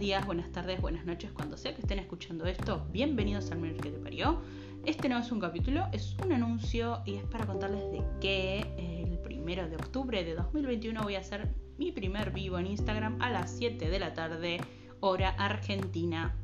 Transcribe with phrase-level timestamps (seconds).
[0.00, 3.90] días, buenas tardes, buenas noches, cuando sea que estén escuchando esto, bienvenidos al menor que
[3.90, 4.40] te parió.
[4.86, 9.18] Este no es un capítulo, es un anuncio y es para contarles de que el
[9.18, 13.50] primero de octubre de 2021 voy a hacer mi primer vivo en Instagram a las
[13.50, 14.62] 7 de la tarde,
[15.00, 16.34] hora argentina.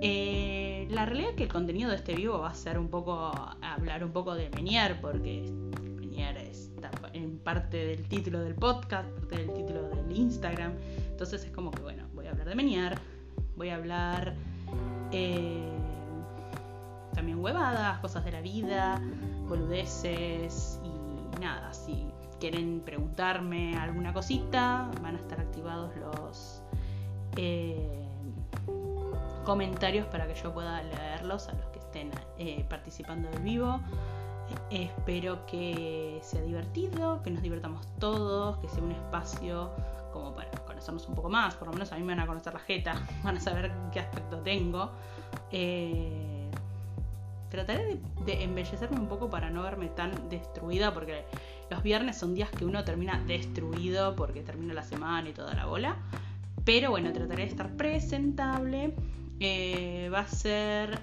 [0.00, 3.30] Eh, la realidad es que el contenido de este vivo va a ser un poco,
[3.62, 5.48] hablar un poco de Menier, porque
[5.94, 9.83] Menier está en parte del título del podcast, parte del título
[10.14, 10.72] Instagram.
[11.10, 12.98] Entonces es como que, bueno, voy a hablar de Menier,
[13.56, 14.34] voy a hablar
[15.12, 15.70] eh,
[17.14, 19.00] también huevadas, cosas de la vida,
[19.48, 22.06] boludeces y nada, si
[22.40, 26.62] quieren preguntarme alguna cosita, van a estar activados los
[27.36, 28.04] eh,
[29.44, 33.80] comentarios para que yo pueda leerlos a los que estén eh, participando del vivo.
[34.70, 39.70] Espero que sea divertido, que nos divertamos todos, que sea un espacio
[40.12, 42.52] como para conocernos un poco más, por lo menos a mí me van a conocer
[42.52, 44.90] la jeta, van a saber qué aspecto tengo.
[45.50, 46.50] Eh,
[47.48, 51.24] trataré de, embellecerme un poco para no verme tan destruida, porque
[51.70, 55.66] los viernes son días que uno termina destruido porque termina la semana y toda la
[55.66, 55.96] bola.
[56.64, 58.94] Pero bueno, trataré de estar presentable.
[59.40, 60.98] Eh, va a ser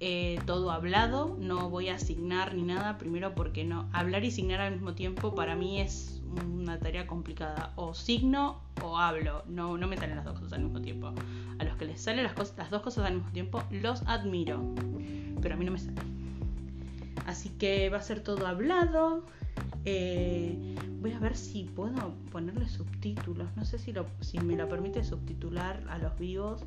[0.00, 4.60] eh, todo hablado, no voy a asignar ni nada, primero porque no, hablar y asignar
[4.60, 7.72] al mismo tiempo para mí es una tarea complicada.
[7.76, 9.42] O signo o hablo.
[9.48, 11.12] No, no me salen las dos cosas al mismo tiempo.
[11.58, 14.62] A los que les salen las, cosas, las dos cosas al mismo tiempo, los admiro.
[15.40, 16.00] Pero a mí no me sale.
[17.26, 19.24] Así que va a ser todo hablado.
[19.84, 23.48] Eh, voy a ver si puedo ponerle subtítulos.
[23.56, 26.64] No sé si, lo, si me lo permite subtitular a los vivos.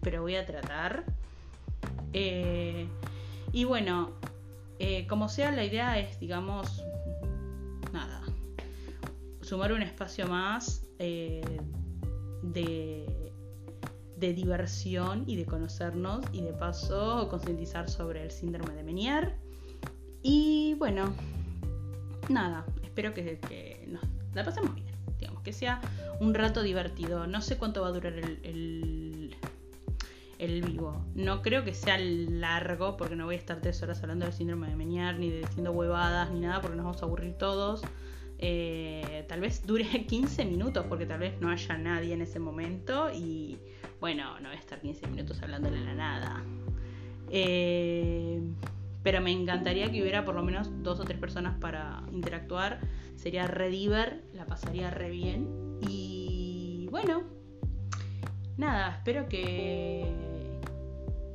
[0.00, 1.04] Pero voy a tratar.
[2.14, 2.86] Eh,
[3.52, 4.12] y bueno,
[4.78, 6.82] eh, como sea, la idea es, digamos,
[7.92, 8.22] nada,
[9.42, 11.42] sumar un espacio más eh,
[12.42, 13.06] de,
[14.16, 19.34] diversión y de conocernos y de paso concientizar sobre el síndrome de Menier.
[20.22, 21.12] Y bueno,
[22.30, 24.86] nada, espero que, nos la pasemos bien,
[25.20, 25.82] digamos, que sea
[26.20, 27.26] un rato divertido.
[27.26, 29.36] No sé cuánto va a durar el,
[30.38, 31.04] vivo.
[31.14, 34.68] No creo que sea largo, porque no voy a estar tres horas hablando del síndrome
[34.68, 37.82] de Menier, ni diciendo huevadas, ni nada, porque nos vamos a aburrir todos.
[38.38, 43.10] Eh, tal vez dure 15 minutos porque tal vez no haya nadie en ese momento
[43.12, 43.58] y
[44.00, 46.42] bueno, no voy a estar 15 minutos hablándole a la nada.
[47.30, 48.40] Eh,
[49.02, 52.80] pero me encantaría que hubiera por lo menos dos o tres personas para interactuar.
[53.16, 55.78] Sería re diver, la pasaría re bien.
[55.80, 57.24] Y bueno,
[58.56, 60.06] nada, espero que,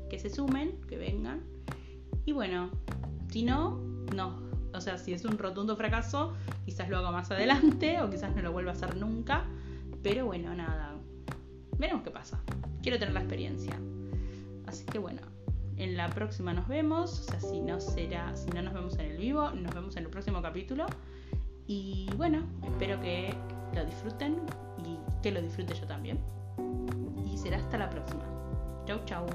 [0.09, 1.41] que se sumen, que vengan.
[2.25, 2.69] Y bueno,
[3.29, 3.79] si no,
[4.15, 6.33] no, o sea, si es un rotundo fracaso,
[6.65, 9.45] quizás lo haga más adelante o quizás no lo vuelva a hacer nunca.
[10.03, 10.95] Pero bueno, nada.
[11.77, 12.39] Veremos qué pasa.
[12.81, 13.79] Quiero tener la experiencia.
[14.67, 15.21] Así que bueno,
[15.77, 17.19] en la próxima nos vemos.
[17.19, 20.03] O sea, si no será, si no nos vemos en el vivo, nos vemos en
[20.03, 20.85] el próximo capítulo.
[21.67, 23.33] Y bueno, espero que
[23.75, 24.41] lo disfruten
[24.85, 26.19] y que lo disfrute yo también.
[27.41, 28.25] Será hasta la próxima.
[28.85, 29.25] Chau, chau.